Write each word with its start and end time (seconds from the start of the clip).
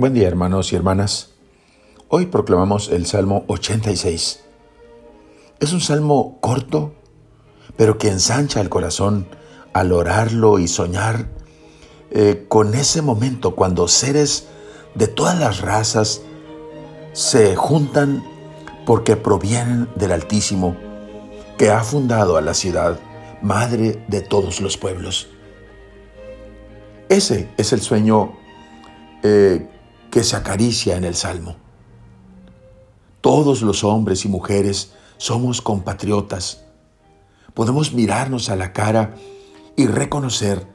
Buen 0.00 0.14
día 0.14 0.28
hermanos 0.28 0.72
y 0.72 0.76
hermanas. 0.76 1.30
Hoy 2.06 2.26
proclamamos 2.26 2.88
el 2.88 3.04
Salmo 3.04 3.42
86. 3.48 4.44
Es 5.58 5.72
un 5.72 5.80
salmo 5.80 6.38
corto, 6.40 6.94
pero 7.76 7.98
que 7.98 8.06
ensancha 8.06 8.60
el 8.60 8.68
corazón 8.68 9.26
al 9.72 9.90
orarlo 9.90 10.60
y 10.60 10.68
soñar 10.68 11.26
eh, 12.12 12.44
con 12.46 12.76
ese 12.76 13.02
momento 13.02 13.56
cuando 13.56 13.88
seres 13.88 14.46
de 14.94 15.08
todas 15.08 15.36
las 15.36 15.62
razas 15.62 16.22
se 17.12 17.56
juntan 17.56 18.22
porque 18.86 19.16
provienen 19.16 19.88
del 19.96 20.12
Altísimo, 20.12 20.76
que 21.58 21.72
ha 21.72 21.82
fundado 21.82 22.36
a 22.36 22.40
la 22.40 22.54
ciudad, 22.54 23.00
madre 23.42 24.04
de 24.06 24.20
todos 24.20 24.60
los 24.60 24.76
pueblos. 24.76 25.28
Ese 27.08 27.48
es 27.56 27.72
el 27.72 27.80
sueño 27.80 28.38
eh, 29.24 29.66
que 30.10 30.24
se 30.24 30.36
acaricia 30.36 30.96
en 30.96 31.04
el 31.04 31.14
Salmo. 31.14 31.56
Todos 33.20 33.62
los 33.62 33.84
hombres 33.84 34.24
y 34.24 34.28
mujeres 34.28 34.92
somos 35.16 35.60
compatriotas. 35.60 36.64
Podemos 37.54 37.92
mirarnos 37.92 38.48
a 38.50 38.56
la 38.56 38.72
cara 38.72 39.14
y 39.76 39.86
reconocer 39.86 40.66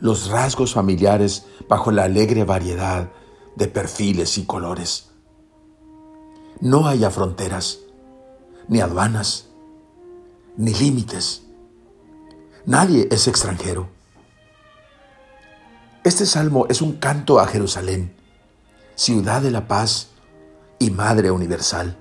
los 0.00 0.28
rasgos 0.28 0.72
familiares 0.72 1.46
bajo 1.68 1.92
la 1.92 2.04
alegre 2.04 2.44
variedad 2.44 3.10
de 3.56 3.68
perfiles 3.68 4.38
y 4.38 4.46
colores. 4.46 5.10
No 6.60 6.86
haya 6.86 7.10
fronteras, 7.10 7.80
ni 8.68 8.80
aduanas, 8.80 9.48
ni 10.56 10.72
límites. 10.72 11.42
Nadie 12.64 13.08
es 13.10 13.28
extranjero. 13.28 13.88
Este 16.04 16.26
salmo 16.26 16.66
es 16.68 16.82
un 16.82 16.94
canto 16.94 17.38
a 17.38 17.46
Jerusalén 17.46 18.21
ciudad 18.94 19.42
de 19.42 19.50
la 19.50 19.66
paz 19.68 20.08
y 20.78 20.90
Madre 20.90 21.30
Universal. 21.30 21.96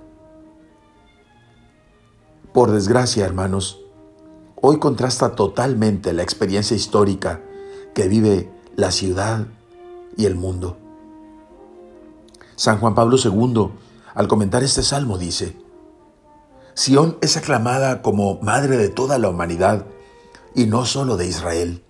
Por 2.53 2.72
desgracia, 2.72 3.25
hermanos, 3.25 3.80
hoy 4.56 4.80
contrasta 4.80 5.36
totalmente 5.36 6.14
la 6.14 6.23
experiencia 6.23 6.75
histórica 6.75 7.42
que 7.94 8.08
vive 8.08 8.52
la 8.75 8.92
ciudad 8.92 9.48
y 10.17 10.25
el 10.25 10.36
mundo. 10.36 10.78
San 12.56 12.80
Juan 12.80 12.94
Pablo 12.94 13.17
II, 13.23 13.70
al 14.14 14.28
comentar 14.28 14.64
este 14.64 14.83
salmo, 14.83 15.17
dice, 15.17 15.58
Sión 16.73 17.17
es 17.22 17.38
aclamada 17.38 18.02
como 18.02 18.39
madre 18.42 18.78
de 18.78 18.89
toda 18.89 19.17
la 19.17 19.30
humanidad 19.30 19.86
y 20.55 20.66
no 20.66 20.86
solo 20.86 21.17
de 21.17 21.28
Israel. 21.28 21.83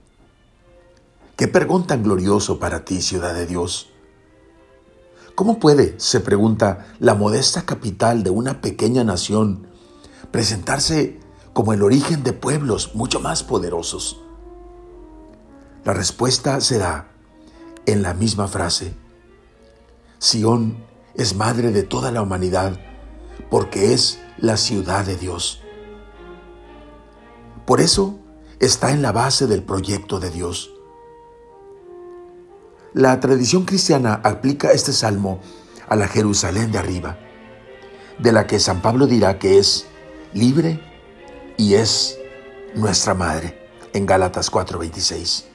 Qué 1.36 1.48
pregón 1.48 1.88
tan 1.88 2.04
glorioso 2.04 2.60
para 2.60 2.86
ti, 2.86 3.02
ciudad 3.02 3.34
de 3.34 3.48
Dios. 3.48 3.91
¿Cómo 5.42 5.58
puede, 5.58 5.96
se 5.98 6.20
pregunta, 6.20 6.86
la 7.00 7.16
modesta 7.16 7.64
capital 7.64 8.22
de 8.22 8.30
una 8.30 8.62
pequeña 8.62 9.04
nación 9.04 9.66
presentarse 10.30 11.20
como 11.52 11.74
el 11.74 11.82
origen 11.82 12.22
de 12.22 12.32
pueblos 12.32 12.94
mucho 12.94 13.20
más 13.20 13.42
poderosos? 13.42 14.22
La 15.84 15.94
respuesta 15.94 16.62
se 16.62 16.78
da 16.78 17.08
en 17.88 18.04
la 18.04 18.14
misma 18.14 18.48
frase. 18.48 18.94
Sión 20.20 20.78
es 21.16 21.36
madre 21.36 21.72
de 21.72 21.82
toda 21.82 22.12
la 22.12 22.22
humanidad 22.22 22.80
porque 23.50 23.96
es 23.96 24.20
la 24.38 24.58
ciudad 24.58 25.06
de 25.06 25.16
Dios. 25.18 25.64
Por 27.66 27.82
eso 27.82 28.20
está 28.60 28.92
en 28.92 29.02
la 29.02 29.12
base 29.12 29.48
del 29.48 29.64
proyecto 29.64 30.20
de 30.20 30.30
Dios. 30.30 30.70
La 32.94 33.22
tradición 33.22 33.64
cristiana 33.64 34.20
aplica 34.22 34.74
este 34.74 34.92
salmo 34.92 35.40
a 35.88 35.96
la 35.96 36.10
Jerusalén 36.10 36.74
de 36.74 36.78
arriba, 36.78 37.18
de 38.20 38.34
la 38.34 38.48
que 38.48 38.60
San 38.60 38.82
Pablo 38.82 39.08
dirá 39.08 39.40
que 39.40 39.60
es 39.60 39.86
libre 40.34 40.82
y 41.56 41.76
es 41.76 42.18
nuestra 42.76 43.14
madre, 43.14 43.58
en 43.94 44.06
Gálatas 44.06 44.52
4:26. 44.52 45.46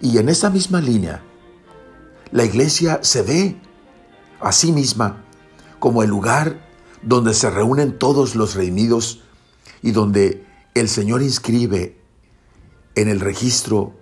Y 0.00 0.18
en 0.18 0.28
esta 0.28 0.48
misma 0.48 0.80
línea, 0.80 1.24
la 2.30 2.44
iglesia 2.44 3.00
se 3.02 3.22
ve 3.22 3.56
a 4.40 4.52
sí 4.52 4.70
misma 4.70 5.24
como 5.80 6.04
el 6.04 6.10
lugar 6.10 6.56
donde 7.02 7.34
se 7.34 7.50
reúnen 7.50 7.98
todos 7.98 8.36
los 8.36 8.54
redimidos 8.54 9.24
y 9.82 9.90
donde 9.90 10.46
el 10.74 10.88
Señor 10.88 11.20
inscribe 11.20 11.98
en 12.94 13.08
el 13.08 13.18
registro 13.18 14.01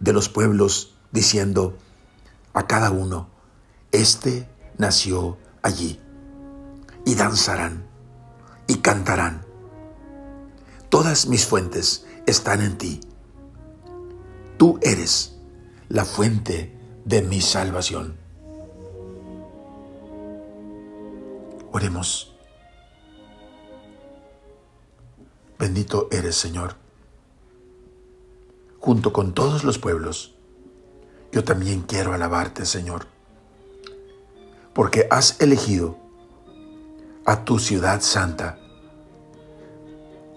de 0.00 0.12
los 0.12 0.28
pueblos, 0.28 0.94
diciendo 1.12 1.76
a 2.54 2.66
cada 2.66 2.90
uno, 2.90 3.28
Este 3.92 4.48
nació 4.78 5.38
allí, 5.62 6.00
y 7.04 7.14
danzarán, 7.14 7.86
y 8.66 8.76
cantarán. 8.76 9.44
Todas 10.88 11.26
mis 11.26 11.46
fuentes 11.46 12.06
están 12.26 12.62
en 12.62 12.78
ti. 12.78 13.00
Tú 14.56 14.78
eres 14.82 15.36
la 15.88 16.04
fuente 16.04 16.76
de 17.04 17.22
mi 17.22 17.40
salvación. 17.40 18.16
Oremos. 21.72 22.34
Bendito 25.58 26.08
eres, 26.10 26.36
Señor 26.36 26.89
junto 28.90 29.12
con 29.12 29.34
todos 29.34 29.62
los 29.62 29.78
pueblos, 29.78 30.34
yo 31.30 31.44
también 31.44 31.82
quiero 31.82 32.12
alabarte, 32.12 32.66
Señor, 32.66 33.06
porque 34.74 35.06
has 35.12 35.40
elegido 35.40 35.96
a 37.24 37.44
tu 37.44 37.60
ciudad 37.60 38.00
santa, 38.00 38.58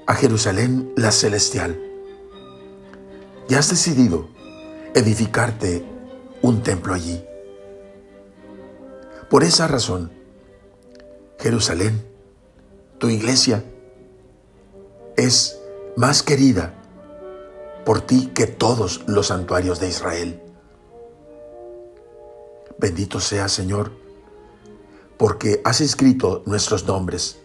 a 0.05 0.13
Jerusalén 0.13 0.93
la 0.95 1.11
celestial, 1.11 1.81
y 3.49 3.55
has 3.55 3.71
decidido 3.71 4.29
edificarte 4.93 5.83
un 6.43 6.61
templo 6.61 6.93
allí. 6.93 7.25
Por 9.31 9.43
esa 9.43 9.67
razón, 9.67 10.11
Jerusalén, 11.39 12.05
tu 12.99 13.09
iglesia, 13.09 13.63
es 15.17 15.59
más 15.95 16.21
querida 16.21 16.82
por 17.85 18.01
ti 18.01 18.31
que 18.33 18.47
todos 18.47 19.03
los 19.07 19.27
santuarios 19.27 19.79
de 19.79 19.89
Israel. 19.89 20.41
Bendito 22.77 23.19
sea, 23.19 23.47
Señor, 23.47 23.91
porque 25.17 25.61
has 25.63 25.81
escrito 25.81 26.43
nuestros 26.45 26.85
nombres 26.85 27.39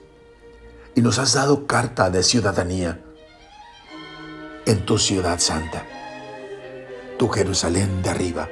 y 0.95 1.01
nos 1.03 1.19
has 1.19 1.35
dado 1.35 1.67
carta 1.67 2.11
de 2.11 2.23
ciudadanía 2.23 3.05
en 4.67 4.85
tu 4.85 4.99
ciudad 4.99 5.39
santa, 5.39 5.87
tu 7.19 7.29
Jerusalén 7.29 8.03
de 8.03 8.11
arriba, 8.11 8.49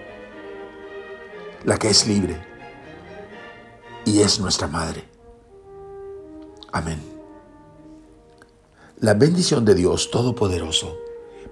la 1.64 1.76
que 1.76 1.88
es 1.90 2.06
libre 2.06 2.40
y 4.04 4.20
es 4.20 4.40
nuestra 4.40 4.68
madre. 4.68 5.04
Amén. 6.72 7.02
La 9.00 9.14
bendición 9.14 9.64
de 9.64 9.74
Dios 9.74 10.10
Todopoderoso, 10.10 10.96